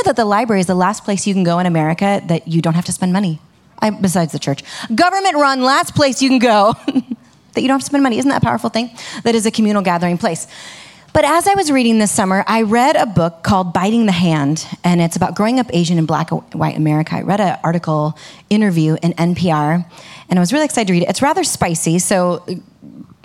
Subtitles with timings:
[0.00, 2.62] Know that the library is the last place you can go in America that you
[2.62, 3.40] don't have to spend money?
[3.78, 4.62] I, besides the church.
[4.94, 8.18] Government run, last place you can go that you don't have to spend money.
[8.18, 8.90] Isn't that a powerful thing?
[9.24, 10.46] That is a communal gathering place.
[11.12, 14.64] But as I was reading this summer, I read a book called Biting the Hand,
[14.84, 17.16] and it's about growing up Asian in black and white America.
[17.16, 18.16] I read an article
[18.48, 19.84] interview in NPR,
[20.28, 21.08] and I was really excited to read it.
[21.08, 22.44] It's rather spicy, so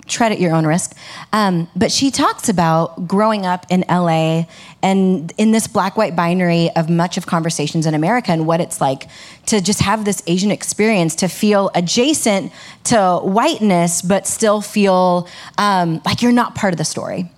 [0.06, 0.96] tread at your own risk.
[1.32, 4.44] Um, but she talks about growing up in LA
[4.82, 8.80] and in this black white binary of much of conversations in America and what it's
[8.80, 9.08] like
[9.46, 12.52] to just have this Asian experience, to feel adjacent
[12.84, 17.30] to whiteness, but still feel um, like you're not part of the story.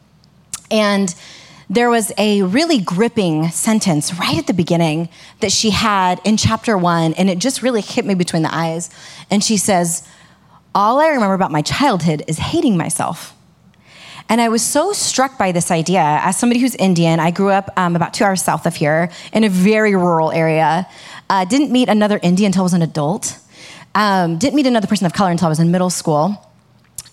[0.71, 1.15] And
[1.71, 5.09] there was a really gripping sentence right at the beginning
[5.41, 8.91] that she had in chapter one, and it just really hit me between the eyes.
[9.31, 10.07] And she says,
[10.79, 13.35] All I remember about my childhood is hating myself.
[14.29, 16.21] And I was so struck by this idea.
[16.23, 19.43] As somebody who's Indian, I grew up um, about two hours south of here in
[19.43, 20.87] a very rural area.
[21.29, 23.37] Uh, didn't meet another Indian until I was an adult.
[23.97, 26.49] Um, didn't meet another person of color until I was in middle school.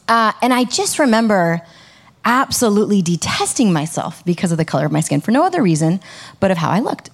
[0.07, 1.63] Uh, and I just remember
[2.23, 6.02] absolutely detesting myself because of the color of my skin for no other reason
[6.39, 7.09] but of how I looked.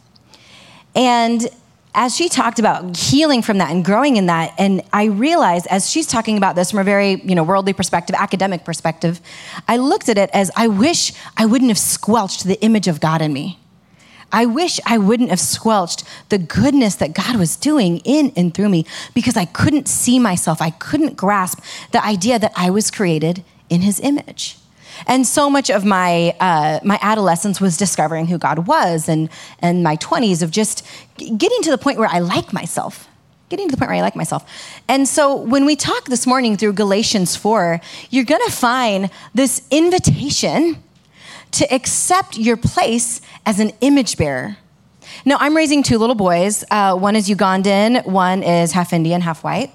[0.97, 1.47] And
[1.93, 5.89] as she talked about healing from that and growing in that, and I realized as
[5.89, 9.19] she's talking about this from a very you know worldly perspective, academic perspective,
[9.67, 13.21] I looked at it as I wish I wouldn't have squelched the image of God
[13.21, 13.59] in me.
[14.31, 18.69] I wish I wouldn't have squelched the goodness that God was doing in and through
[18.69, 20.61] me because I couldn't see myself.
[20.61, 21.59] I couldn't grasp
[21.91, 24.57] the idea that I was created in His image.
[25.07, 29.29] And so much of my uh, my adolescence was discovering who God was, and
[29.59, 30.85] and my twenties of just
[31.17, 33.07] getting to the point where I like myself,
[33.49, 34.43] getting to the point where I like myself.
[34.87, 40.83] And so when we talk this morning through Galatians four, you're to find this invitation
[41.51, 44.57] to accept your place as an image bearer.
[45.25, 46.63] Now I'm raising two little boys.
[46.71, 49.71] Uh, one is Ugandan, one is half Indian, half white.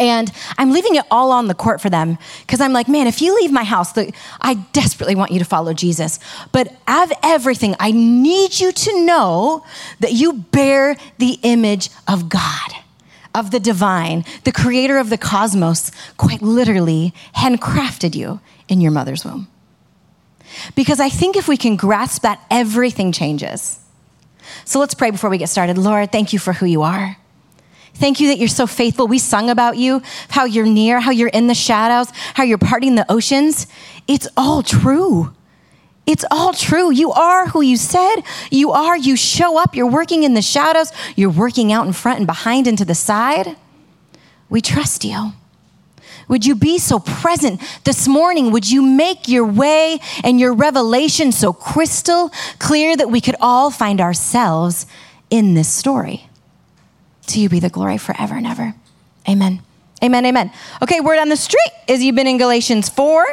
[0.00, 3.20] And I'm leaving it all on the court for them because I'm like, man, if
[3.20, 6.18] you leave my house, the, I desperately want you to follow Jesus.
[6.52, 9.62] But of everything, I need you to know
[10.00, 12.70] that you bear the image of God,
[13.34, 19.22] of the divine, the creator of the cosmos, quite literally handcrafted you in your mother's
[19.22, 19.48] womb.
[20.74, 23.78] Because I think if we can grasp that, everything changes.
[24.64, 25.76] So let's pray before we get started.
[25.76, 27.18] Lord, thank you for who you are.
[27.94, 29.06] Thank you that you're so faithful.
[29.06, 32.94] We sung about you, how you're near, how you're in the shadows, how you're parting
[32.94, 33.66] the oceans.
[34.08, 35.32] It's all true.
[36.06, 36.90] It's all true.
[36.90, 38.96] You are who you said you are.
[38.96, 39.76] You show up.
[39.76, 40.92] You're working in the shadows.
[41.14, 43.56] You're working out in front and behind and to the side.
[44.48, 45.32] We trust you.
[46.28, 48.52] Would you be so present this morning?
[48.52, 53.70] Would you make your way and your revelation so crystal clear that we could all
[53.70, 54.86] find ourselves
[55.28, 56.29] in this story?
[57.28, 58.74] To you be the glory forever and ever.
[59.28, 59.62] Amen.
[60.02, 60.24] Amen.
[60.24, 60.50] Amen.
[60.82, 63.26] Okay, word on the street is you've been in Galatians 4,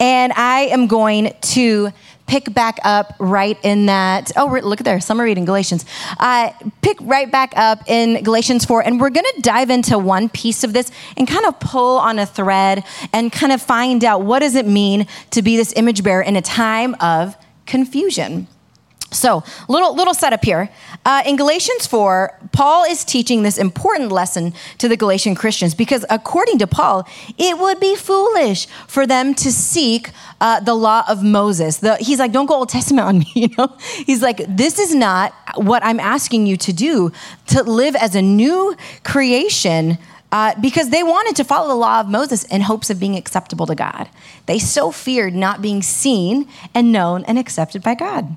[0.00, 1.92] and I am going to
[2.30, 4.30] pick back up right in that.
[4.36, 5.84] Oh, look at there, summer reading Galatians.
[6.18, 10.28] Uh, pick right back up in Galatians 4, and we're going to dive into one
[10.28, 14.22] piece of this and kind of pull on a thread and kind of find out
[14.22, 17.36] what does it mean to be this image bearer in a time of
[17.66, 18.46] confusion.
[19.12, 20.70] So, little little setup here.
[21.04, 26.04] Uh, in Galatians 4, Paul is teaching this important lesson to the Galatian Christians because,
[26.10, 30.10] according to Paul, it would be foolish for them to seek
[30.40, 31.78] uh, the law of Moses.
[31.78, 33.76] The, he's like, don't go Old Testament on me, you know?
[34.06, 37.12] He's like, this is not what I'm asking you to do,
[37.48, 39.98] to live as a new creation.
[40.32, 43.66] Uh, because they wanted to follow the law of Moses in hopes of being acceptable
[43.66, 44.08] to God.
[44.46, 48.36] They so feared not being seen and known and accepted by God.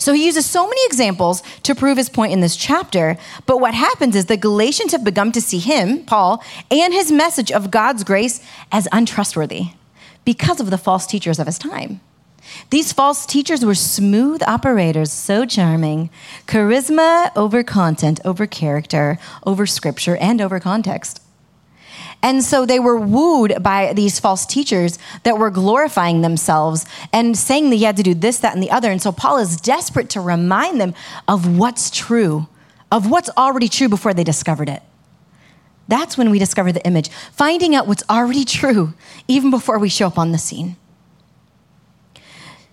[0.00, 3.18] So he uses so many examples to prove his point in this chapter.
[3.44, 7.52] But what happens is the Galatians have begun to see him, Paul, and his message
[7.52, 8.40] of God's grace
[8.72, 9.72] as untrustworthy
[10.24, 12.00] because of the false teachers of his time.
[12.70, 16.08] These false teachers were smooth operators, so charming.
[16.46, 21.20] Charisma over content, over character, over scripture, and over context.
[22.22, 27.70] And so they were wooed by these false teachers that were glorifying themselves and saying
[27.70, 28.90] that you had to do this, that, and the other.
[28.90, 30.94] And so Paul is desperate to remind them
[31.26, 32.46] of what's true,
[32.92, 34.82] of what's already true before they discovered it.
[35.88, 38.94] That's when we discover the image, finding out what's already true
[39.26, 40.76] even before we show up on the scene.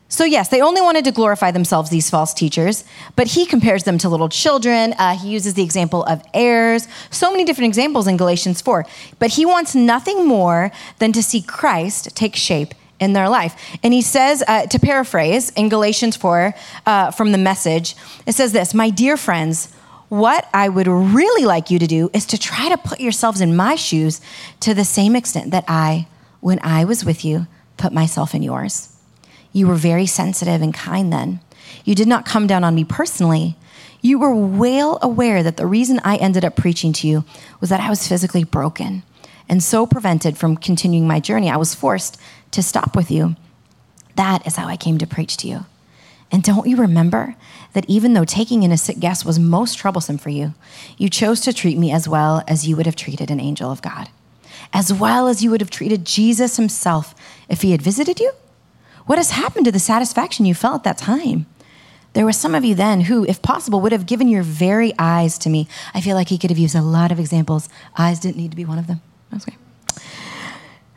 [0.10, 2.86] So, yes, they only wanted to glorify themselves, these false teachers,
[3.18, 4.94] but he compares them to little children.
[4.94, 8.86] Uh, he uses the example of heirs, so many different examples in Galatians 4.
[9.20, 13.78] But he wants nothing more than to see Christ take shape in their life.
[13.84, 16.56] And he says, uh, to paraphrase in Galatians 4
[16.86, 17.96] uh, from the message,
[18.26, 19.74] it says this My dear friends,
[20.08, 23.58] what I would really like you to do is to try to put yourselves in
[23.58, 24.22] my shoes
[24.62, 26.08] to the same extent that I,
[26.40, 28.97] when I was with you, put myself in yours.
[29.58, 31.40] You were very sensitive and kind then.
[31.84, 33.56] You did not come down on me personally.
[34.02, 37.26] You were well aware that the reason I ended up preaching to you
[37.60, 39.02] was that I was physically broken
[39.50, 42.20] and so prevented from continuing my journey, I was forced
[42.52, 43.36] to stop with you.
[44.16, 45.66] That is how I came to preach to you.
[46.32, 47.36] And don't you remember
[47.74, 50.54] that even though taking in a sick guest was most troublesome for you,
[50.98, 53.82] you chose to treat me as well as you would have treated an angel of
[53.82, 54.10] God,
[54.74, 57.16] as well as you would have treated Jesus himself
[57.50, 58.32] if he had visited you?
[59.08, 61.48] What has happened to the satisfaction you felt at that time?
[62.14, 65.38] There were some of you then who, if possible, would have given your very eyes
[65.40, 65.68] to me.
[65.94, 67.70] I feel like he could have used a lot of examples.
[67.98, 69.02] Eyes didn't need to be one of them.
[69.32, 69.58] That's okay.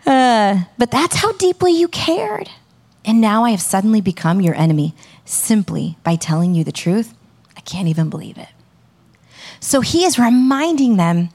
[0.07, 2.51] Uh, but that's how deeply you cared.
[3.05, 7.15] And now I have suddenly become your enemy simply by telling you the truth.
[7.57, 8.49] I can't even believe it.
[9.61, 11.29] So he is reminding them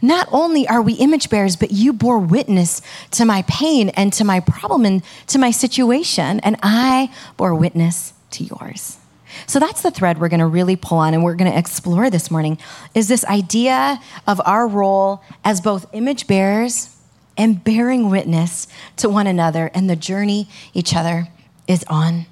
[0.00, 2.82] not only are we image bearers, but you bore witness
[3.12, 8.12] to my pain and to my problem and to my situation, and I bore witness
[8.32, 8.98] to yours.
[9.46, 12.10] So that's the thread we're going to really pull on and we're going to explore
[12.10, 12.58] this morning
[12.94, 16.94] is this idea of our role as both image bearers
[17.36, 18.68] and bearing witness
[18.98, 21.28] to one another and the journey each other
[21.66, 22.26] is on.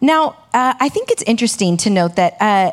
[0.00, 2.72] Now, uh, I think it's interesting to note that uh,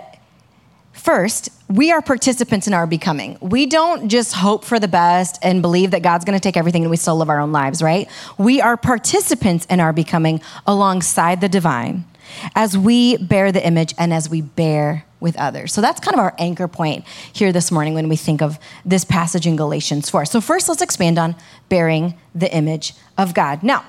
[0.95, 3.37] First, we are participants in our becoming.
[3.41, 6.83] We don't just hope for the best and believe that God's going to take everything
[6.83, 8.07] and we still live our own lives, right?
[8.37, 12.05] We are participants in our becoming alongside the divine
[12.55, 15.73] as we bear the image and as we bear with others.
[15.73, 19.03] So that's kind of our anchor point here this morning when we think of this
[19.03, 20.25] passage in Galatians 4.
[20.25, 21.35] So, first, let's expand on
[21.69, 23.63] bearing the image of God.
[23.63, 23.85] Now,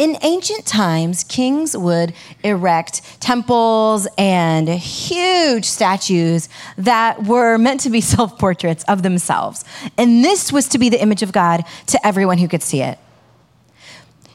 [0.00, 6.48] in ancient times, kings would erect temples and huge statues
[6.78, 9.62] that were meant to be self portraits of themselves.
[9.98, 12.98] And this was to be the image of God to everyone who could see it.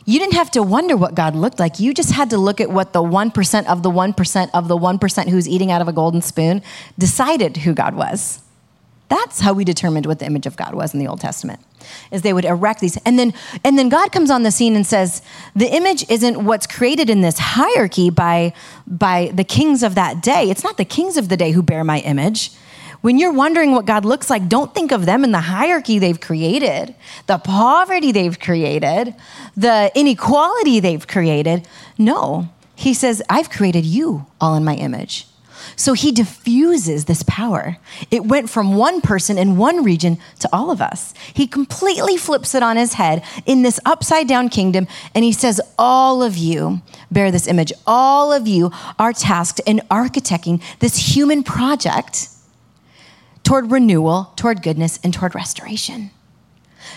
[0.05, 1.79] You didn't have to wonder what God looked like.
[1.79, 5.29] You just had to look at what the 1% of the 1% of the 1%
[5.29, 6.61] who's eating out of a golden spoon
[6.99, 8.43] decided who God was.
[9.09, 11.59] That's how we determined what the image of God was in the Old Testament.
[12.11, 13.33] Is they would erect these and then
[13.63, 15.21] and then God comes on the scene and says,
[15.55, 18.53] "The image isn't what's created in this hierarchy by
[18.87, 20.49] by the kings of that day.
[20.49, 22.51] It's not the kings of the day who bear my image."
[23.01, 26.19] When you're wondering what God looks like, don't think of them in the hierarchy they've
[26.19, 26.95] created,
[27.27, 29.13] the poverty they've created,
[29.55, 31.67] the inequality they've created.
[31.99, 35.27] No, he says, I've created you all in my image.
[35.75, 37.77] So he diffuses this power.
[38.09, 41.13] It went from one person in one region to all of us.
[41.33, 45.59] He completely flips it on his head in this upside down kingdom, and he says,
[45.77, 47.73] All of you bear this image.
[47.85, 52.29] All of you are tasked in architecting this human project
[53.43, 56.11] toward renewal, toward goodness, and toward restoration.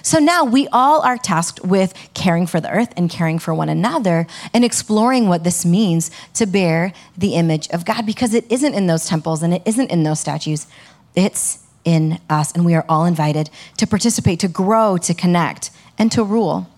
[0.03, 3.69] So now we all are tasked with caring for the earth and caring for one
[3.69, 8.75] another and exploring what this means to bear the image of God because it isn't
[8.75, 10.67] in those temples and it isn't in those statues.
[11.15, 12.53] It's in us.
[12.53, 16.69] And we are all invited to participate, to grow, to connect, and to rule.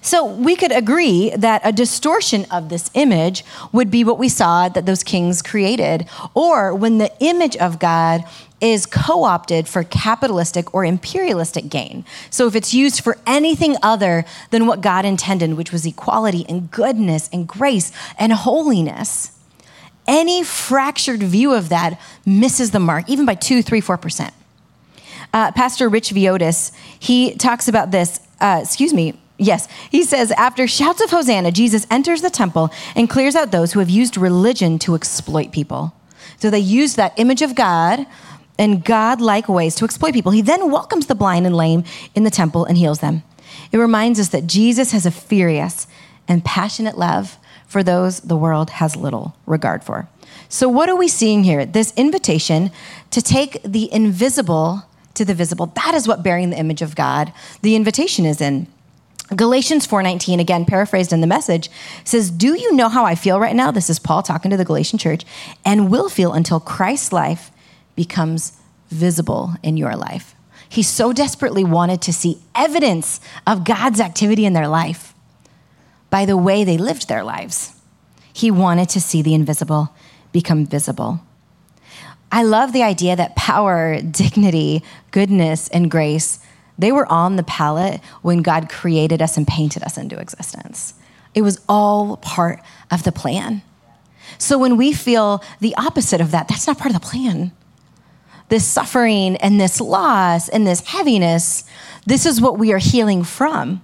[0.00, 4.68] So we could agree that a distortion of this image would be what we saw
[4.68, 8.24] that those kings created, or when the image of God
[8.60, 12.04] is co opted for capitalistic or imperialistic gain.
[12.30, 16.70] So if it's used for anything other than what God intended, which was equality and
[16.70, 19.32] goodness and grace and holiness,
[20.06, 24.34] any fractured view of that misses the mark, even by two, three, four percent.
[25.32, 30.66] Uh, Pastor Rich Villodas, he talks about this, uh, excuse me, Yes, he says, after
[30.66, 34.80] shouts of Hosanna, Jesus enters the temple and clears out those who have used religion
[34.80, 35.94] to exploit people.
[36.40, 38.04] So they used that image of God
[38.58, 40.32] and God like ways to exploit people.
[40.32, 41.84] He then welcomes the blind and lame
[42.14, 43.22] in the temple and heals them.
[43.72, 45.86] It reminds us that Jesus has a furious
[46.26, 50.08] and passionate love for those the world has little regard for.
[50.48, 51.66] So, what are we seeing here?
[51.66, 52.70] This invitation
[53.10, 54.84] to take the invisible
[55.14, 55.66] to the visible.
[55.74, 58.66] That is what bearing the image of God, the invitation is in.
[59.34, 61.70] Galatians 4:19 again paraphrased in the message
[62.02, 64.64] says, "Do you know how I feel right now?" This is Paul talking to the
[64.64, 65.26] Galatian church,
[65.66, 67.50] and will feel until Christ's life
[67.98, 68.52] becomes
[68.90, 70.36] visible in your life.
[70.68, 75.14] He so desperately wanted to see evidence of God's activity in their life
[76.08, 77.74] by the way they lived their lives.
[78.32, 79.88] He wanted to see the invisible
[80.30, 81.20] become visible.
[82.30, 86.38] I love the idea that power, dignity, goodness, and grace,
[86.78, 90.94] they were on the palette when God created us and painted us into existence.
[91.34, 92.60] It was all part
[92.92, 93.62] of the plan.
[94.38, 97.50] So when we feel the opposite of that, that's not part of the plan.
[98.48, 101.64] This suffering and this loss and this heaviness,
[102.06, 103.82] this is what we are healing from.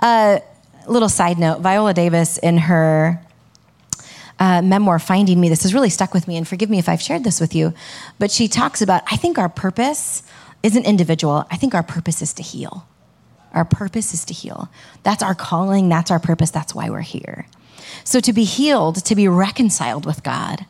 [0.00, 0.40] Uh,
[0.86, 3.20] little side note Viola Davis, in her
[4.38, 5.48] uh, memoir, Finding Me.
[5.48, 7.72] This has really stuck with me, and forgive me if I've shared this with you.
[8.18, 10.22] But she talks about I think our purpose
[10.62, 12.86] isn't individual, I think our purpose is to heal.
[13.52, 14.68] Our purpose is to heal.
[15.02, 17.46] That's our calling, that's our purpose, that's why we're here.
[18.04, 20.66] So to be healed, to be reconciled with God,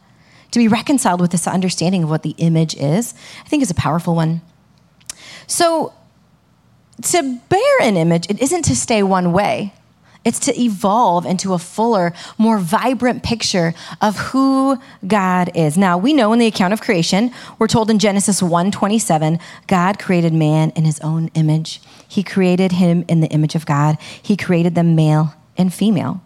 [0.52, 3.74] to be reconciled with this understanding of what the image is, I think is a
[3.74, 4.40] powerful one.
[5.46, 5.92] So
[7.02, 9.74] to bear an image, it isn't to stay one way.
[10.24, 15.76] It's to evolve into a fuller, more vibrant picture of who God is.
[15.76, 20.32] Now, we know in the account of creation, we're told in Genesis 1:27, God created
[20.32, 21.80] man in his own image.
[22.06, 23.98] He created him in the image of God.
[24.22, 26.20] He created them male and female.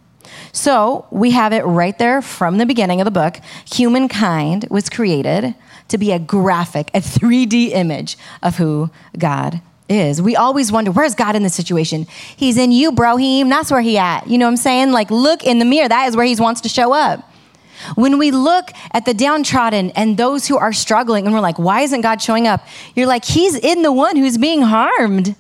[0.53, 3.39] So, we have it right there from the beginning of the book.
[3.73, 5.55] Humankind was created
[5.89, 10.21] to be a graphic, a 3D image of who God is.
[10.21, 12.07] We always wonder, where's God in this situation?
[12.37, 13.49] He's in you, brohim.
[13.49, 14.27] That's where he at.
[14.27, 14.93] You know what I'm saying?
[14.93, 15.89] Like, look in the mirror.
[15.89, 17.31] That is where he wants to show up.
[17.95, 21.83] When we look at the downtrodden and those who are struggling, and we're like, why
[21.83, 22.67] isn't God showing up?
[22.95, 25.37] You're like, he's in the one who's being harmed.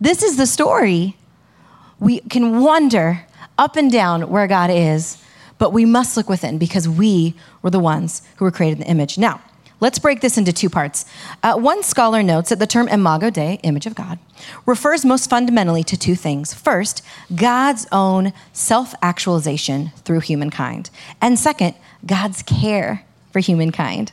[0.00, 1.16] This is the story.
[2.00, 3.26] We can wonder
[3.58, 5.22] up and down where God is,
[5.58, 8.90] but we must look within because we were the ones who were created in the
[8.90, 9.18] image.
[9.18, 9.40] Now,
[9.80, 11.04] Let's break this into two parts.
[11.40, 14.18] Uh, one scholar notes that the term imago Dei, image of God,
[14.66, 16.52] refers most fundamentally to two things.
[16.52, 17.00] First,
[17.34, 20.90] God's own self actualization through humankind.
[21.20, 24.10] And second, God's care for humankind.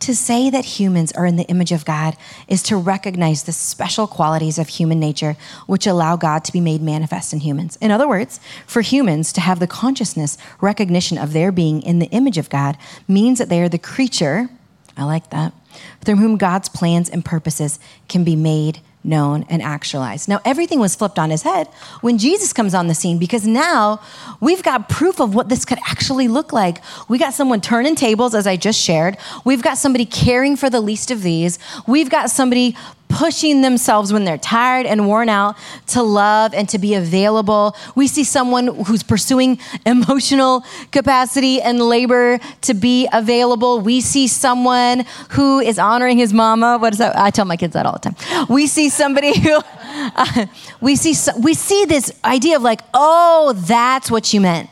[0.00, 2.16] To say that humans are in the image of God
[2.48, 5.36] is to recognize the special qualities of human nature
[5.66, 7.76] which allow God to be made manifest in humans.
[7.80, 12.06] In other words, for humans to have the consciousness, recognition of their being in the
[12.06, 12.76] image of God
[13.08, 14.50] means that they are the creature
[14.96, 15.52] I like that.
[16.00, 20.28] Through whom God's plans and purposes can be made known and actualized.
[20.28, 21.68] Now, everything was flipped on his head
[22.00, 24.00] when Jesus comes on the scene because now
[24.40, 26.82] we've got proof of what this could actually look like.
[27.08, 29.16] We got someone turning tables, as I just shared.
[29.44, 31.58] We've got somebody caring for the least of these.
[31.86, 32.76] We've got somebody
[33.08, 35.56] pushing themselves when they're tired and worn out
[35.88, 37.76] to love and to be available.
[37.94, 43.80] We see someone who's pursuing emotional capacity and labor to be available.
[43.80, 46.78] We see someone who is honoring his mama.
[46.78, 47.16] What is that?
[47.16, 48.46] I tell my kids that all the time.
[48.48, 50.46] We see somebody who uh,
[50.80, 54.68] we see we see this idea of like, "Oh, that's what you meant.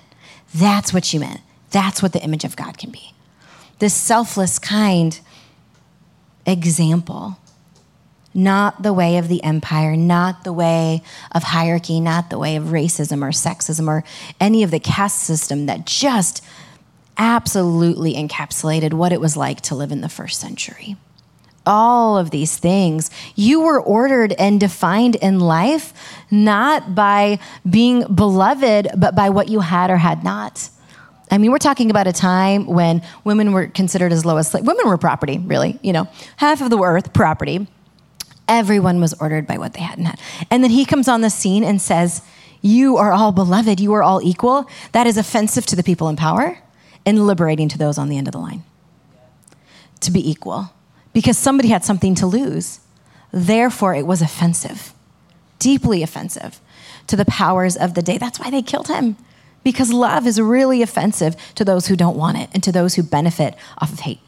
[0.55, 1.41] That's what you meant.
[1.71, 3.13] That's what the image of God can be."
[3.79, 5.19] This selfless kind
[6.47, 7.39] example
[8.35, 12.65] not the way of the empire, not the way of hierarchy, not the way of
[12.65, 14.05] racism or sexism or
[14.41, 16.45] any of the caste system that just
[17.17, 20.97] absolutely encapsulated what it was like to live in the first century.
[21.67, 25.95] All of these things, you were ordered and defined in life
[26.31, 27.39] not by
[27.69, 30.69] being beloved, but by what you had or had not.
[31.31, 34.67] I mean, we're talking about a time when women were considered as low as slaves.
[34.67, 35.79] Women were property, really.
[35.83, 37.67] You know, half of the earth property.
[38.49, 40.21] Everyone was ordered by what they hadn't had.
[40.51, 42.23] And then he comes on the scene and says,
[42.61, 44.69] You are all beloved, you are all equal.
[44.93, 46.59] That is offensive to the people in power
[47.07, 48.65] and liberating to those on the end of the line.
[50.01, 50.73] To be equal,
[51.13, 52.81] because somebody had something to lose.
[53.33, 54.93] Therefore, it was offensive,
[55.59, 56.61] deeply offensive
[57.07, 58.19] to the powers of the day.
[58.19, 59.17] That's why they killed him,
[59.63, 63.03] because love is really offensive to those who don't want it and to those who
[63.03, 64.21] benefit off of hate.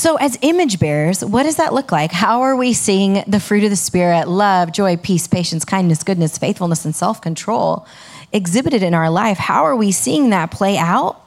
[0.00, 2.10] So, as image bearers, what does that look like?
[2.10, 6.38] How are we seeing the fruit of the Spirit love, joy, peace, patience, kindness, goodness,
[6.38, 7.86] faithfulness, and self control
[8.32, 9.36] exhibited in our life?
[9.36, 11.20] How are we seeing that play out?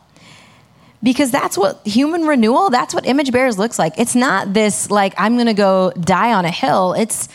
[1.03, 3.93] Because that's what human renewal, that's what image bearers looks like.
[3.99, 6.93] It's not this like, I'm gonna go die on a hill.
[6.93, 7.29] It's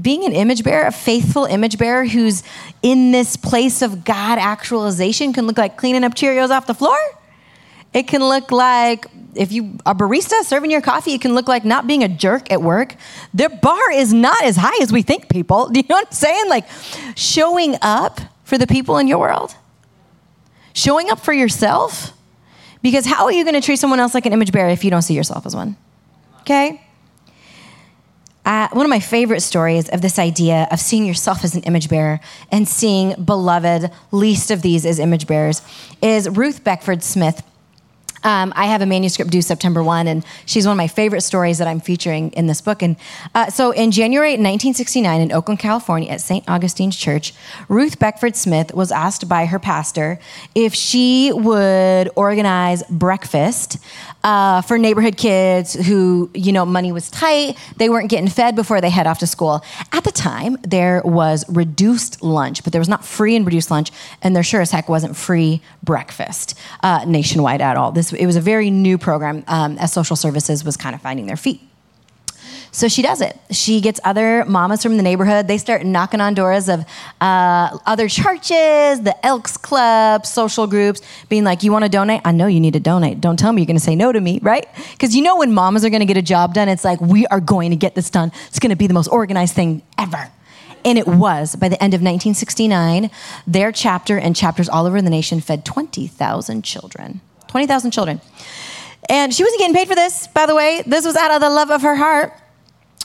[0.00, 2.42] being an image bearer, a faithful image bearer who's
[2.80, 6.96] in this place of God actualization can look like cleaning up Cheerios off the floor
[7.98, 11.48] It can look like if you are a barista serving your coffee, it can look
[11.48, 12.94] like not being a jerk at work.
[13.34, 15.68] Their bar is not as high as we think, people.
[15.72, 16.48] Do you know what I'm saying?
[16.48, 16.68] Like
[17.16, 19.56] showing up for the people in your world,
[20.74, 22.12] showing up for yourself.
[22.82, 24.92] Because how are you going to treat someone else like an image bearer if you
[24.92, 25.76] don't see yourself as one?
[26.42, 26.80] Okay?
[28.44, 31.88] Uh, one of my favorite stories of this idea of seeing yourself as an image
[31.88, 32.20] bearer
[32.52, 35.62] and seeing beloved, least of these as image bearers,
[36.00, 37.42] is Ruth Beckford Smith.
[38.24, 41.58] Um, I have a manuscript due September 1, and she's one of my favorite stories
[41.58, 42.82] that I'm featuring in this book.
[42.82, 42.96] And
[43.34, 46.44] uh, so in January 1969 in Oakland, California, at St.
[46.48, 47.34] Augustine's Church,
[47.68, 50.18] Ruth Beckford Smith was asked by her pastor
[50.54, 53.78] if she would organize breakfast
[54.24, 57.56] uh, for neighborhood kids who, you know, money was tight.
[57.76, 59.64] They weren't getting fed before they head off to school.
[59.92, 63.90] At the time, there was reduced lunch, but there was not free and reduced lunch,
[64.22, 67.92] and there sure as heck wasn't free breakfast uh, nationwide at all.
[67.92, 71.26] This it was a very new program um, as social services was kind of finding
[71.26, 71.60] their feet.
[72.70, 73.38] So she does it.
[73.50, 75.48] She gets other mamas from the neighborhood.
[75.48, 76.84] They start knocking on doors of
[77.20, 82.20] uh, other churches, the Elks Club, social groups, being like, You want to donate?
[82.24, 83.20] I know you need to donate.
[83.20, 84.66] Don't tell me you're going to say no to me, right?
[84.92, 87.26] Because you know when mamas are going to get a job done, it's like, We
[87.26, 88.32] are going to get this done.
[88.48, 90.30] It's going to be the most organized thing ever.
[90.84, 91.56] And it was.
[91.56, 93.10] By the end of 1969,
[93.46, 97.20] their chapter and chapters all over the nation fed 20,000 children.
[97.48, 98.20] 20,000 children.
[99.08, 100.82] And she wasn't getting paid for this, by the way.
[100.86, 102.32] This was out of the love of her heart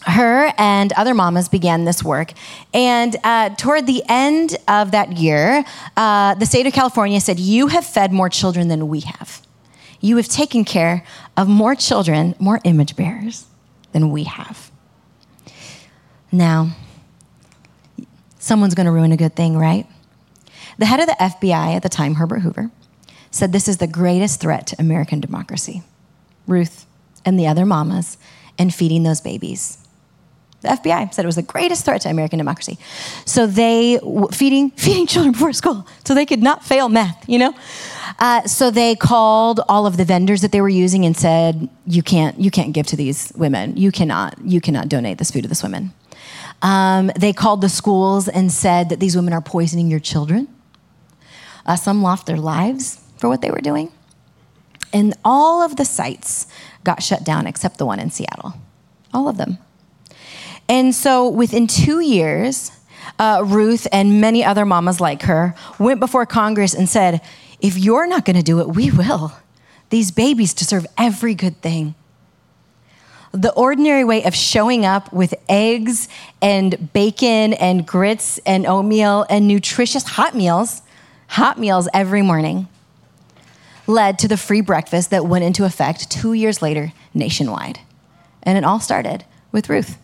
[0.05, 2.33] her and other mamas began this work.
[2.73, 5.63] And uh, toward the end of that year,
[5.95, 9.41] uh, the state of California said, You have fed more children than we have.
[9.99, 11.05] You have taken care
[11.37, 13.45] of more children, more image bearers
[13.93, 14.71] than we have.
[16.31, 16.71] Now,
[18.39, 19.87] someone's going to ruin a good thing, right?
[20.77, 22.71] The head of the FBI at the time, Herbert Hoover,
[23.33, 25.81] said this is the greatest threat to American democracy.
[26.47, 26.85] Ruth
[27.25, 28.17] and the other mamas
[28.59, 29.79] and feeding those babies.
[30.61, 32.77] The FBI said it was the greatest threat to American democracy.
[33.25, 33.99] So they
[34.31, 37.27] feeding feeding children before school, so they could not fail math.
[37.27, 37.55] You know,
[38.19, 42.01] uh, so they called all of the vendors that they were using and said, "You
[42.01, 43.75] can't you can't give to these women.
[43.75, 45.91] You cannot you cannot donate this food to this women."
[46.61, 50.47] Um, they called the schools and said that these women are poisoning your children.
[51.65, 53.89] Uh, some lost their lives for what they were doing,
[54.91, 56.45] and all of the sites
[56.83, 58.55] got shut down except the one in Seattle.
[59.13, 59.59] All of them.
[60.67, 62.73] And so within two years,
[63.17, 67.21] uh, Ruth and many other mamas like her went before Congress and said,
[67.61, 69.31] if you're not going to do it, we will.
[69.89, 71.95] These babies deserve every good thing.
[73.31, 76.09] The ordinary way of showing up with eggs
[76.41, 80.81] and bacon and grits and oatmeal and nutritious hot meals,
[81.29, 82.67] hot meals every morning,
[83.87, 87.79] led to the free breakfast that went into effect two years later nationwide.
[88.43, 89.97] And it all started with Ruth.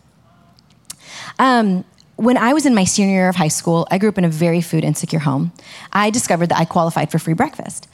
[1.37, 4.25] Um, when I was in my senior year of high school, I grew up in
[4.25, 5.53] a very food insecure home.
[5.93, 7.87] I discovered that I qualified for free breakfast.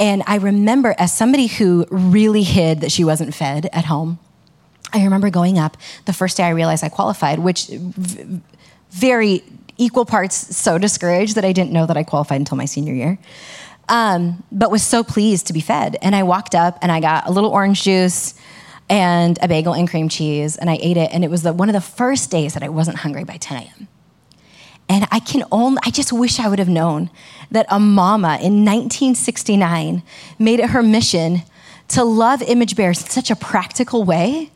[0.00, 4.18] And I remember, as somebody who really hid that she wasn't fed at home,
[4.92, 8.40] I remember going up the first day I realized I qualified, which v-
[8.90, 9.42] very
[9.76, 13.18] equal parts so discouraged that I didn't know that I qualified until my senior year.
[13.88, 15.96] Um, but was so pleased to be fed.
[16.02, 18.34] And I walked up and I got a little orange juice,
[18.88, 21.10] and a bagel and cream cheese, and I ate it.
[21.12, 23.62] And it was the, one of the first days that I wasn't hungry by 10
[23.62, 23.88] a.m.
[24.88, 27.10] And I can only, I just wish I would have known
[27.50, 30.02] that a mama in 1969
[30.38, 31.42] made it her mission
[31.88, 34.50] to love image bearers in such a practical way,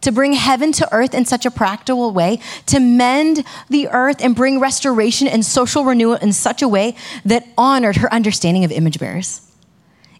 [0.00, 4.34] to bring heaven to earth in such a practical way, to mend the earth and
[4.34, 8.98] bring restoration and social renewal in such a way that honored her understanding of image
[8.98, 9.42] bearers.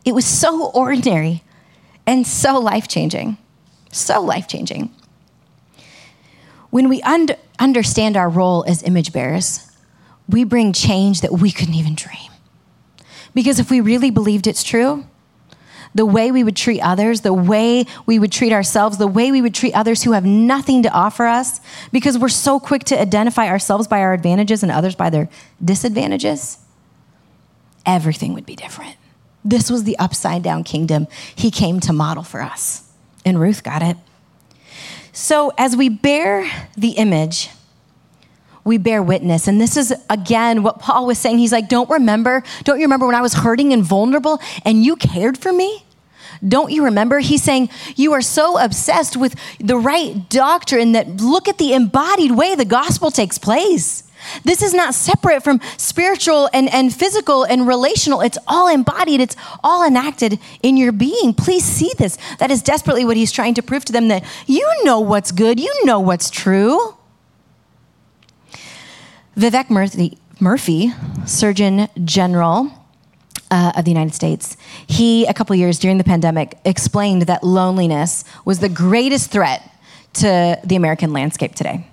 [0.05, 1.43] It was so ordinary
[2.07, 3.39] and so life changing.
[3.93, 4.95] So life changing.
[6.71, 9.71] When we un- understand our role as image bearers,
[10.29, 12.31] we bring change that we couldn't even dream.
[13.35, 15.07] Because if we really believed it's true,
[15.95, 19.43] the way we would treat others, the way we would treat ourselves, the way we
[19.43, 21.61] would treat others who have nothing to offer us,
[21.93, 25.29] because we're so quick to identify ourselves by our advantages and others by their
[25.65, 26.59] disadvantages,
[27.85, 28.97] everything would be different.
[29.45, 32.85] This was the upside down kingdom he came to model for us.
[33.25, 33.97] And Ruth got it.
[35.13, 37.51] So, as we bear the image,
[38.65, 39.49] we bear witness.
[39.49, 41.39] And this is, again, what Paul was saying.
[41.39, 44.97] He's like, Don't remember, don't you remember when I was hurting and vulnerable and you
[44.97, 45.85] cared for me?
[46.47, 47.19] Don't you remember?
[47.19, 52.33] He's saying, You are so obsessed with the right doctrine that look at the embodied
[52.33, 54.05] way the gospel takes place.
[54.45, 58.21] This is not separate from spiritual and, and physical and relational.
[58.21, 61.35] It's all embodied, it's all enacted in your being.
[61.35, 62.19] Please see this.
[62.39, 65.59] That is desperately what he's trying to prove to them that you know what's good,
[65.59, 66.97] you know what's true.
[69.37, 70.93] Vivek Murthy, Murphy,
[71.25, 72.71] Surgeon General
[73.51, 78.25] uh, of the United States, he, a couple years during the pandemic, explained that loneliness
[78.45, 79.63] was the greatest threat
[80.15, 81.87] to the American landscape today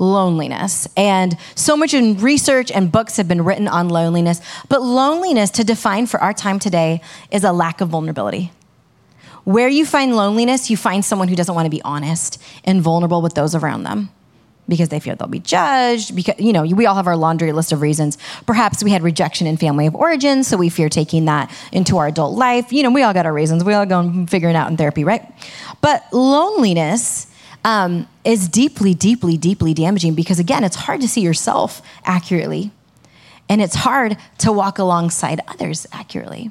[0.00, 0.86] loneliness.
[0.96, 4.40] And so much in research and books have been written on loneliness.
[4.68, 7.00] But loneliness, to define for our time today,
[7.32, 8.52] is a lack of vulnerability.
[9.42, 13.22] Where you find loneliness, you find someone who doesn't want to be honest and vulnerable
[13.22, 14.10] with those around them
[14.68, 17.72] because they fear they'll be judged because you know we all have our laundry list
[17.72, 18.18] of reasons.
[18.46, 22.08] Perhaps we had rejection in family of origin so we fear taking that into our
[22.08, 22.72] adult life.
[22.72, 23.64] You know we all got our reasons.
[23.64, 25.24] We all go and figure it out in therapy right?
[25.80, 27.26] But loneliness
[27.64, 32.70] um, is deeply, deeply, deeply damaging because, again, it's hard to see yourself accurately
[33.48, 36.50] and it's hard to walk alongside others accurately.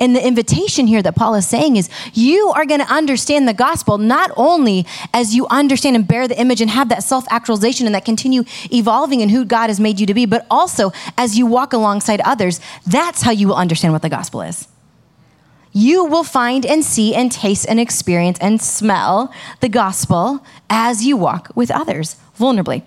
[0.00, 3.54] And the invitation here that Paul is saying is you are going to understand the
[3.54, 7.86] gospel not only as you understand and bear the image and have that self actualization
[7.86, 11.38] and that continue evolving in who God has made you to be, but also as
[11.38, 12.60] you walk alongside others.
[12.86, 14.68] That's how you will understand what the gospel is
[15.72, 21.16] you will find and see and taste and experience and smell the gospel as you
[21.16, 22.82] walk with others vulnerably.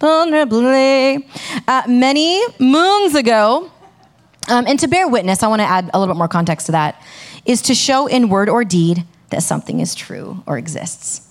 [0.00, 1.26] Vulnerably.
[1.66, 3.70] Uh, many moons ago,
[4.48, 6.72] um, and to bear witness, I want to add a little bit more context to
[6.72, 7.02] that,
[7.44, 11.28] is to show in word or deed that something is true or exists.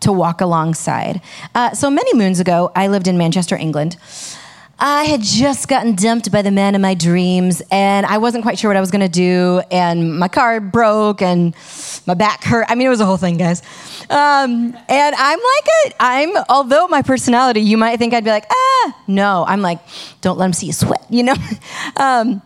[0.00, 1.22] To walk alongside.
[1.54, 3.96] Uh, so many moons ago, I lived in Manchester, England.
[4.86, 8.58] I had just gotten dumped by the man of my dreams, and I wasn't quite
[8.58, 9.62] sure what I was going to do.
[9.70, 11.54] And my car broke, and
[12.06, 12.66] my back hurt.
[12.68, 13.62] I mean, it was a whole thing, guys.
[14.10, 16.36] Um, and I'm like, a, I'm.
[16.50, 19.46] Although my personality, you might think I'd be like, ah, no.
[19.48, 19.78] I'm like,
[20.20, 21.36] don't let him see you sweat, you know.
[21.96, 22.42] um,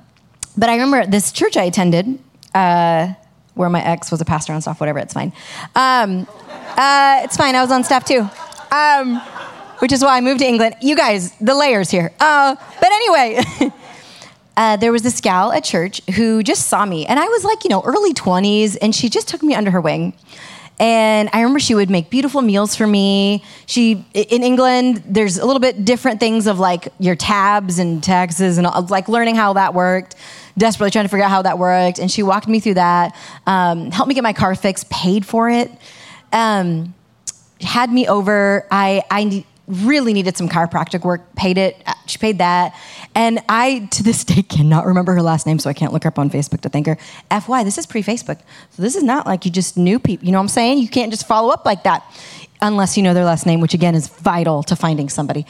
[0.57, 2.21] but I remember this church I attended,
[2.55, 3.15] uh,
[3.55, 4.79] where my ex was a pastor on staff.
[4.79, 5.33] Whatever, it's fine.
[5.75, 6.29] Um,
[6.77, 7.57] uh, it's fine.
[7.57, 8.31] I was on staff too.
[8.71, 9.21] Um,
[9.79, 10.77] which is why I moved to England.
[10.81, 12.13] You guys, the layers here.
[12.21, 13.43] Uh, but anyway,
[14.57, 17.65] uh, there was this gal at church who just saw me, and I was like,
[17.65, 20.15] you know, early 20s, and she just took me under her wing.
[20.81, 23.43] And I remember she would make beautiful meals for me.
[23.67, 28.59] She, in England, there's a little bit different things of like your tabs and taxes
[28.59, 30.15] and all, like learning how that worked,
[30.57, 31.99] desperately trying to figure out how that worked.
[31.99, 35.51] And she walked me through that, um, helped me get my car fixed, paid for
[35.51, 35.71] it,
[36.33, 36.95] um,
[37.61, 38.65] had me over.
[38.71, 42.75] I, I really needed some chiropractic work, paid it, uh, she paid that.
[43.15, 46.09] And I, to this day, cannot remember her last name, so I can't look her
[46.09, 46.97] up on Facebook to thank her.
[47.31, 48.41] FY, this is pre Facebook.
[48.71, 50.27] So this is not like you just knew people.
[50.27, 50.79] You know what I'm saying?
[50.79, 52.03] You can't just follow up like that
[52.61, 55.47] unless you know their last name, which again is vital to finding somebody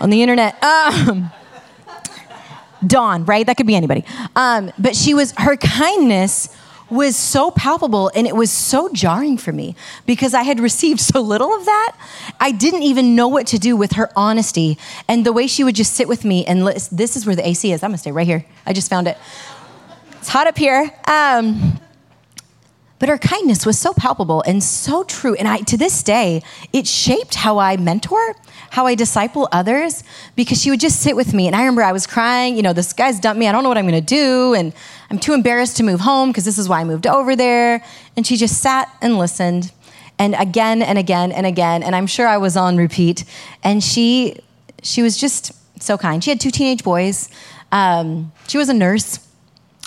[0.00, 0.62] on the internet.
[0.62, 1.30] Um,
[2.86, 3.46] Dawn, right?
[3.46, 4.04] That could be anybody.
[4.34, 6.48] Um, but she was, her kindness
[6.90, 9.76] was so palpable and it was so jarring for me
[10.06, 11.96] because I had received so little of that.
[12.38, 15.74] I didn't even know what to do with her honesty and the way she would
[15.74, 16.96] just sit with me and listen.
[16.96, 17.82] This is where the AC is.
[17.82, 18.44] I'm gonna stay right here.
[18.66, 19.16] I just found it.
[20.18, 20.90] It's hot up here.
[21.06, 21.80] Um,
[23.00, 25.34] but her kindness was so palpable and so true.
[25.34, 28.36] And I, to this day, it shaped how I mentor,
[28.70, 30.04] how I disciple others,
[30.36, 31.46] because she would just sit with me.
[31.46, 33.48] And I remember I was crying, you know, this guy's dumped me.
[33.48, 34.52] I don't know what I'm going to do.
[34.52, 34.74] And
[35.10, 37.82] I'm too embarrassed to move home because this is why I moved over there.
[38.18, 39.72] And she just sat and listened.
[40.18, 41.82] And again and again and again.
[41.82, 43.24] And I'm sure I was on repeat.
[43.64, 44.38] And she,
[44.82, 46.22] she was just so kind.
[46.22, 47.30] She had two teenage boys.
[47.72, 49.26] Um, she was a nurse.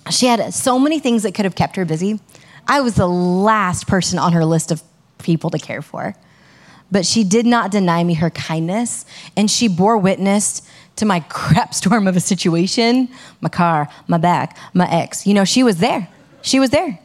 [0.09, 2.19] She had so many things that could have kept her busy.
[2.67, 4.81] I was the last person on her list of
[5.19, 6.15] people to care for.
[6.91, 10.61] But she did not deny me her kindness, and she bore witness
[10.97, 13.09] to my crap storm of a situation
[13.41, 15.25] my car, my back, my ex.
[15.25, 16.07] You know, she was there.
[16.41, 16.99] She was there.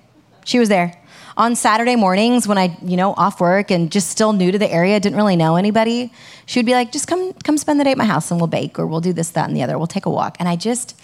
[0.44, 0.94] She was there.
[1.36, 4.70] On Saturday mornings when I, you know, off work and just still new to the
[4.70, 6.12] area, didn't really know anybody,
[6.46, 8.48] she would be like, just come come spend the day at my house and we'll
[8.48, 9.78] bake or we'll do this, that, and the other.
[9.78, 10.36] We'll take a walk.
[10.40, 11.00] And I just,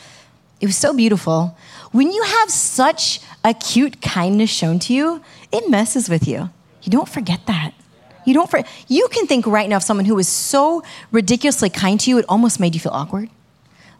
[0.60, 1.56] it was so beautiful.
[1.92, 6.50] When you have such acute kindness shown to you, it messes with you.
[6.82, 7.72] You don't forget that.
[8.24, 12.00] You don't for, you can think right now of someone who was so ridiculously kind
[12.00, 13.28] to you, it almost made you feel awkward.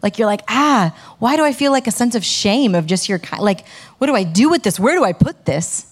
[0.01, 3.07] Like you're like, ah, why do I feel like a sense of shame of just
[3.09, 3.41] your kind?
[3.41, 3.65] Like,
[3.97, 4.79] what do I do with this?
[4.79, 5.87] Where do I put this?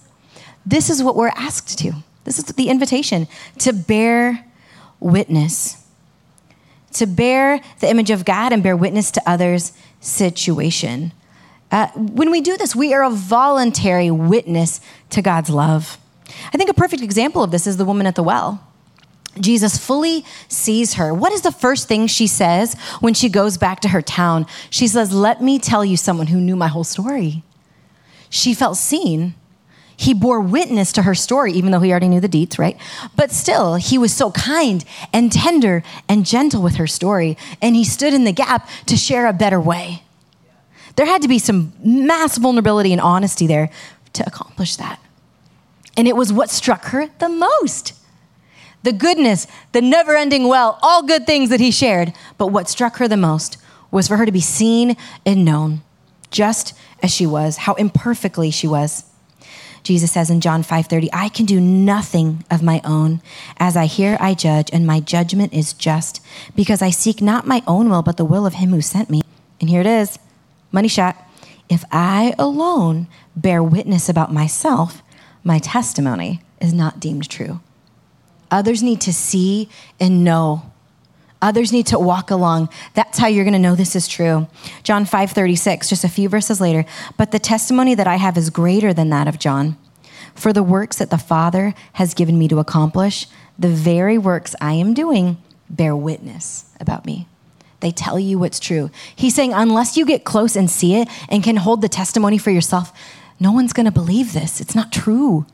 [0.65, 1.93] This is what we're asked to.
[2.23, 3.27] This is the invitation
[3.59, 4.45] to bear
[4.99, 5.83] witness,
[6.93, 9.73] to bear the image of God and bear witness to others'
[10.03, 11.11] situation.
[11.71, 15.97] Uh, when we do this, we are a voluntary witness to God's love.
[16.53, 18.67] I think a perfect example of this is the woman at the well.
[19.39, 21.13] Jesus fully sees her.
[21.13, 24.45] What is the first thing she says when she goes back to her town?
[24.69, 27.43] She says, Let me tell you someone who knew my whole story.
[28.29, 29.33] She felt seen.
[30.03, 32.77] He bore witness to her story, even though he already knew the deeds, right?
[33.15, 37.85] But still, he was so kind and tender and gentle with her story, and he
[37.85, 40.03] stood in the gap to share a better way.
[40.97, 43.69] There had to be some mass vulnerability and honesty there
[44.11, 44.99] to accomplish that.
[45.95, 47.93] And it was what struck her the most
[48.83, 52.11] the goodness, the never ending well, all good things that he shared.
[52.37, 53.55] But what struck her the most
[53.89, 55.81] was for her to be seen and known
[56.29, 59.05] just as she was, how imperfectly she was.
[59.83, 63.21] Jesus says in John 5:30, I can do nothing of my own.
[63.57, 66.21] As I hear, I judge, and my judgment is just,
[66.55, 69.21] because I seek not my own will, but the will of him who sent me.
[69.59, 70.17] And here it is.
[70.71, 71.17] Money shot.
[71.69, 75.01] If I alone bear witness about myself,
[75.43, 77.59] my testimony is not deemed true.
[78.51, 79.69] Others need to see
[79.99, 80.71] and know
[81.43, 82.69] Others need to walk along.
[82.93, 84.47] That's how you're going to know this is true.
[84.81, 86.85] John 5:36, just a few verses later,
[87.17, 89.75] but the testimony that I have is greater than that of John.
[90.35, 93.27] For the works that the Father has given me to accomplish,
[93.59, 95.37] the very works I am doing
[95.69, 97.27] bear witness about me.
[97.81, 98.89] They tell you what's true.
[99.13, 102.51] He's saying, unless you get close and see it and can hold the testimony for
[102.51, 102.93] yourself,
[103.37, 104.61] no one's going to believe this.
[104.61, 105.45] It's not true.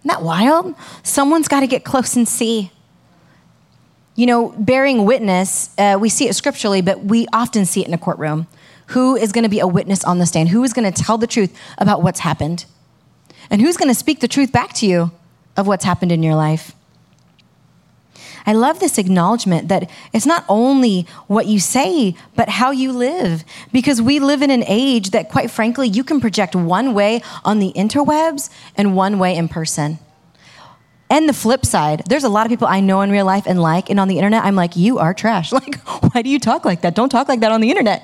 [0.00, 0.74] Isn't that wild?
[1.02, 2.70] Someone's got to get close and see.
[4.16, 7.94] You know, bearing witness, uh, we see it scripturally, but we often see it in
[7.94, 8.46] a courtroom.
[8.88, 10.48] Who is going to be a witness on the stand?
[10.48, 12.64] Who is going to tell the truth about what's happened?
[13.50, 15.10] And who's going to speak the truth back to you
[15.56, 16.72] of what's happened in your life?
[18.46, 23.44] I love this acknowledgement that it's not only what you say, but how you live.
[23.72, 27.58] Because we live in an age that, quite frankly, you can project one way on
[27.58, 29.98] the interwebs and one way in person.
[31.08, 33.62] And the flip side, there's a lot of people I know in real life and
[33.62, 35.52] like, and on the internet, I'm like, you are trash.
[35.56, 35.76] Like,
[36.12, 36.94] why do you talk like that?
[36.94, 38.02] Don't talk like that on the internet.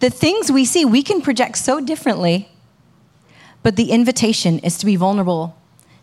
[0.00, 2.48] The things we see, we can project so differently,
[3.62, 5.56] but the invitation is to be vulnerable,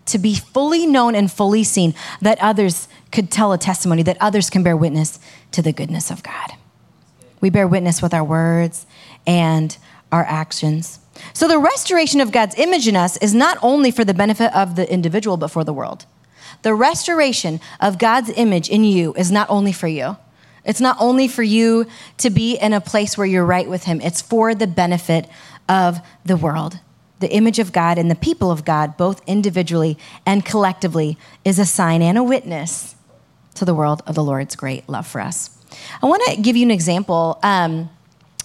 [0.08, 4.50] to be fully known and fully seen, that others could tell a testimony, that others
[4.50, 5.20] can bear witness
[5.52, 6.52] to the goodness of God.
[7.40, 8.86] We bear witness with our words
[9.26, 9.76] and
[10.12, 11.00] our actions.
[11.34, 14.76] So the restoration of God's image in us is not only for the benefit of
[14.76, 16.06] the individual, but for the world.
[16.62, 20.18] The restoration of God's image in you is not only for you.
[20.64, 21.86] It's not only for you
[22.18, 25.28] to be in a place where you're right with Him, it's for the benefit
[25.70, 26.80] of the world.
[27.20, 31.66] The image of God and the people of God, both individually and collectively, is a
[31.66, 32.96] sign and a witness
[33.56, 35.50] to the world of the Lord's great love for us.
[36.02, 37.90] I want to give you an example um,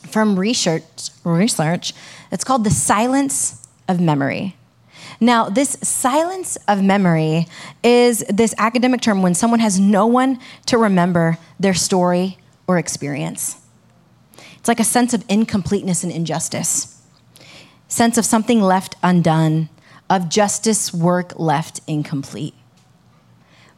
[0.06, 1.92] from research, research
[2.32, 4.56] it's called the silence of memory.
[5.20, 7.46] Now, this silence of memory
[7.82, 13.56] is this academic term when someone has no one to remember their story or experience.
[14.58, 17.02] It's like a sense of incompleteness and injustice,
[17.88, 19.68] sense of something left undone,
[20.08, 22.54] of justice work left incomplete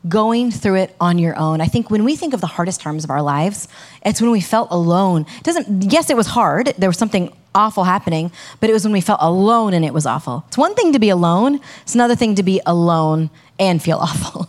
[0.08, 1.60] going through it on your own.
[1.60, 3.68] I think when we think of the hardest times of our lives,
[4.04, 5.26] it's when we felt alone.
[5.38, 6.74] It doesn't yes, it was hard.
[6.78, 10.06] There was something awful happening, but it was when we felt alone and it was
[10.06, 10.44] awful.
[10.48, 14.48] It's one thing to be alone, it's another thing to be alone and feel awful.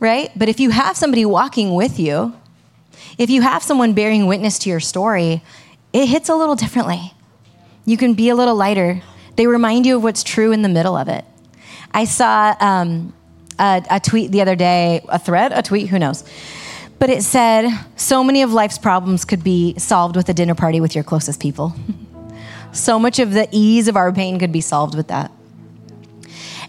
[0.00, 0.30] right?
[0.36, 2.34] But if you have somebody walking with you,
[3.18, 5.42] if you have someone bearing witness to your story,
[5.92, 7.12] it hits a little differently.
[7.84, 9.02] You can be a little lighter.
[9.36, 11.24] They remind you of what's true in the middle of it.
[11.92, 13.12] I saw um,
[13.58, 16.24] a, a tweet the other day, a thread, a tweet, who knows?
[16.98, 20.80] But it said, so many of life's problems could be solved with a dinner party
[20.80, 21.74] with your closest people.
[22.72, 25.30] so much of the ease of our pain could be solved with that.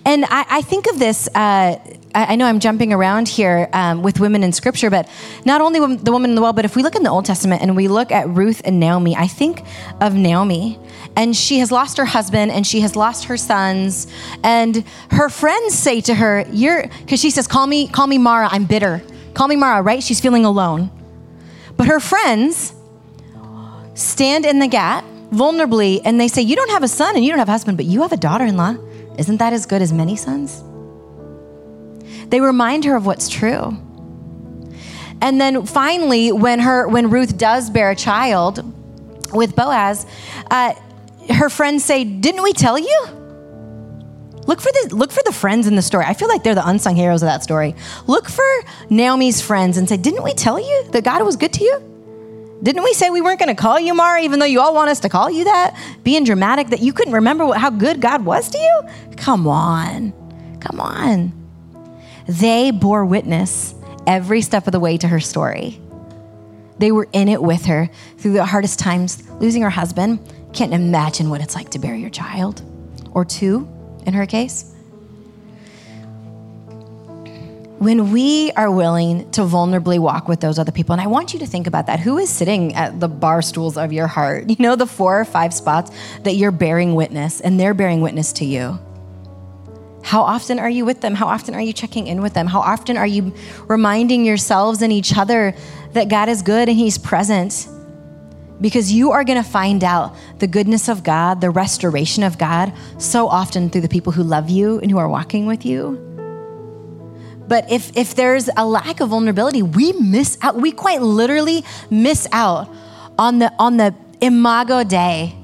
[0.06, 1.80] And I, I think of this, uh,
[2.14, 5.10] I, know I'm jumping around here um, with women in scripture, but
[5.46, 7.64] not only the woman in the well, but if we look in the Old Testament
[7.64, 9.64] and we look at Ruth and Naomi, I think
[10.00, 10.80] of Naomi.
[11.16, 14.06] And she has lost her husband and she has lost her sons.
[14.44, 18.48] And her friends say to her you're because she says call me call me mara
[18.52, 19.02] i'm bitter.
[19.34, 20.04] Call me mara right?
[20.04, 20.92] She's feeling alone.
[21.78, 22.74] But her friends
[23.96, 27.32] stand in the gap vulnerably and they say you don't have a son and you
[27.32, 28.76] don't have a husband but you have a daughter-in-law
[29.18, 30.64] isn't that as good as many sons
[32.30, 33.78] they remind her of what's true
[35.22, 38.64] and then finally when her when ruth does bear a child
[39.34, 40.06] with boaz
[40.52, 40.74] uh,
[41.30, 43.06] her friends say, Didn't we tell you?
[44.48, 46.06] Look for the look for the friends in the story.
[46.06, 47.74] I feel like they're the unsung heroes of that story.
[48.06, 48.46] Look for
[48.90, 51.95] Naomi's friends and say, "Didn't we tell you that God was good to you?
[52.64, 54.90] Didn't we say we weren't going to call you Mara, even though you all want
[54.90, 55.78] us to call you that?
[56.04, 58.84] Being dramatic that you couldn't remember what, how good God was to you?
[59.18, 60.14] Come on,
[60.62, 61.34] come on."
[62.28, 63.76] They bore witness
[64.08, 65.80] every step of the way to her story.
[66.80, 70.20] They were in it with her through the hardest times, losing her husband.
[70.54, 72.62] Can't imagine what it's like to bury your child,
[73.12, 73.68] or two
[74.06, 74.75] in her case.
[77.80, 81.40] When we are willing to vulnerably walk with those other people, and I want you
[81.40, 82.00] to think about that.
[82.00, 84.50] Who is sitting at the bar stools of your heart?
[84.50, 85.92] You know, the four or five spots
[86.24, 88.80] that you're bearing witness and they're bearing witness to you.
[90.04, 91.16] How often are you with them?
[91.16, 92.48] How often are you checking in with them?
[92.48, 93.34] How often are you
[93.68, 95.54] reminding yourselves and each other
[95.92, 97.68] that God is good and He's present?
[98.62, 102.72] Because you are going to find out the goodness of God, the restoration of God,
[103.00, 106.05] so often through the people who love you and who are walking with you.
[107.48, 110.56] But if, if there's a lack of vulnerability, we miss out.
[110.56, 112.74] We quite literally miss out
[113.20, 115.36] on the, on the imago Dei,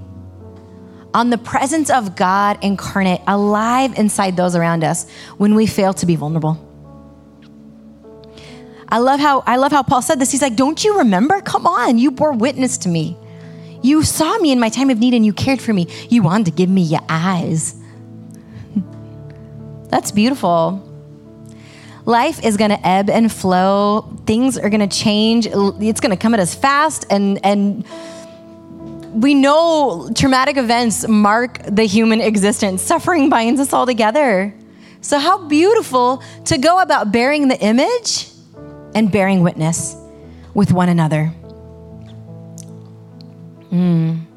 [1.14, 6.06] on the presence of God incarnate, alive inside those around us when we fail to
[6.06, 6.68] be vulnerable.
[8.94, 10.32] I love how I love how Paul said this.
[10.32, 11.40] He's like, "Don't you remember?
[11.40, 13.16] Come on, you bore witness to me.
[13.82, 15.88] You saw me in my time of need and you cared for me.
[16.10, 17.74] You wanted to give me your eyes."
[19.90, 20.91] That's beautiful.
[22.06, 24.02] Life is going to ebb and flow.
[24.26, 25.48] Things are going to change.
[25.48, 27.86] It's going to come at us fast and and
[29.14, 32.82] we know traumatic events mark the human existence.
[32.82, 34.54] Suffering binds us all together.
[35.02, 38.30] So how beautiful to go about bearing the image
[38.96, 39.96] and bearing witness
[40.54, 41.34] with one another.
[43.72, 44.31] Mm.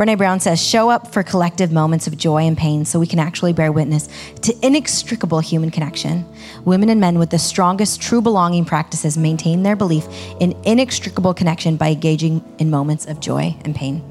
[0.00, 3.18] Brene Brown says, show up for collective moments of joy and pain so we can
[3.18, 4.08] actually bear witness
[4.40, 6.24] to inextricable human connection.
[6.64, 10.06] Women and men with the strongest true belonging practices maintain their belief
[10.40, 14.02] in inextricable connection by engaging in moments of joy and pain.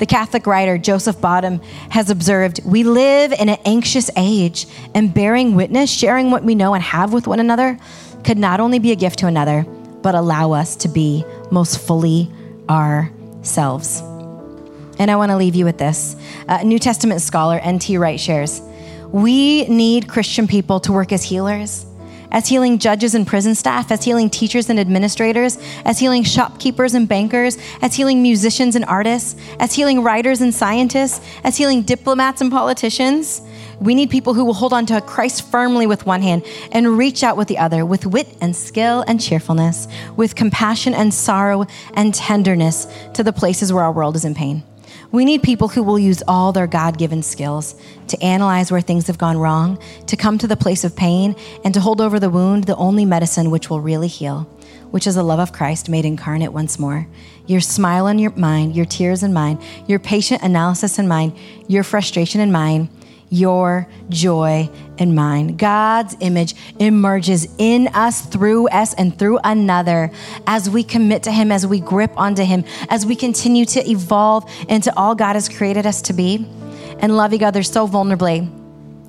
[0.00, 5.54] The Catholic writer Joseph Bottum has observed We live in an anxious age, and bearing
[5.54, 7.78] witness, sharing what we know and have with one another,
[8.24, 9.62] could not only be a gift to another,
[10.02, 12.32] but allow us to be most fully
[12.68, 14.02] ourselves.
[14.98, 16.16] And I want to leave you with this.
[16.48, 17.98] Uh, New Testament scholar N.T.
[17.98, 18.60] Wright shares
[19.12, 21.84] We need Christian people to work as healers,
[22.30, 27.08] as healing judges and prison staff, as healing teachers and administrators, as healing shopkeepers and
[27.08, 32.50] bankers, as healing musicians and artists, as healing writers and scientists, as healing diplomats and
[32.50, 33.42] politicians.
[33.78, 37.22] We need people who will hold on to Christ firmly with one hand and reach
[37.22, 42.14] out with the other with wit and skill and cheerfulness, with compassion and sorrow and
[42.14, 44.62] tenderness to the places where our world is in pain.
[45.12, 47.74] We need people who will use all their God given skills
[48.08, 51.72] to analyze where things have gone wrong, to come to the place of pain, and
[51.74, 54.42] to hold over the wound the only medicine which will really heal,
[54.90, 57.06] which is the love of Christ made incarnate once more.
[57.46, 61.36] Your smile in your mind, your tears in mine, your patient analysis in mine,
[61.68, 62.88] your frustration in mine,
[63.30, 65.56] your joy and mine.
[65.56, 70.10] God's image emerges in us, through us, and through another
[70.46, 74.50] as we commit to Him, as we grip onto Him, as we continue to evolve
[74.68, 76.46] into all God has created us to be
[77.00, 78.50] and loving others so vulnerably.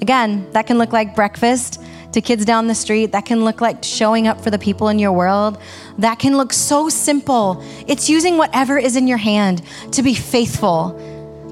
[0.02, 1.82] Again, that can look like breakfast
[2.14, 3.12] to kids down the street.
[3.12, 5.58] That can look like showing up for the people in your world.
[5.98, 7.64] That can look so simple.
[7.88, 11.00] It's using whatever is in your hand to be faithful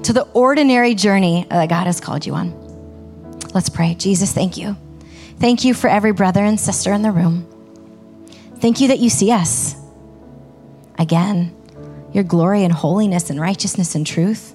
[0.06, 2.54] to the ordinary journey that God has called you on.
[3.52, 3.96] Let's pray.
[3.96, 4.76] Jesus, thank you.
[5.40, 7.44] Thank you for every brother and sister in the room.
[8.60, 9.74] Thank you that you see us.
[10.96, 11.52] Again,
[12.12, 14.54] your glory and holiness and righteousness and truth.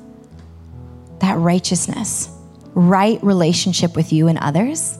[1.19, 2.29] That righteousness,
[2.73, 4.97] right relationship with you and others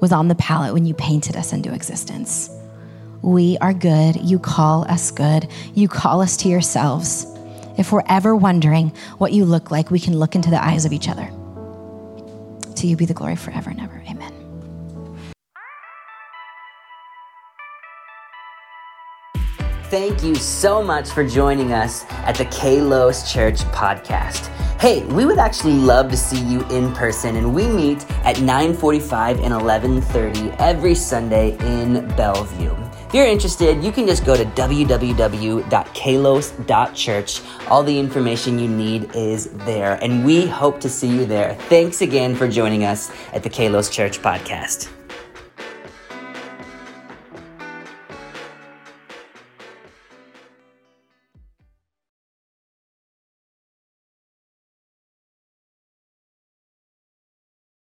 [0.00, 2.48] was on the palette when you painted us into existence.
[3.20, 4.14] We are good.
[4.14, 5.48] You call us good.
[5.74, 7.26] You call us to yourselves.
[7.78, 10.92] If we're ever wondering what you look like, we can look into the eyes of
[10.92, 11.26] each other.
[12.76, 14.02] To you be the glory forever and ever.
[14.08, 14.32] Amen.
[19.84, 24.48] Thank you so much for joining us at the Kalos Church podcast.
[24.80, 29.38] Hey, we would actually love to see you in person, and we meet at 9:45
[29.40, 32.74] and 11:30 every Sunday in Bellevue.
[33.12, 37.42] If you're interested, you can just go to www.kalos.church.
[37.68, 41.54] All the information you need is there, and we hope to see you there.
[41.68, 44.88] Thanks again for joining us at the Kalos Church podcast.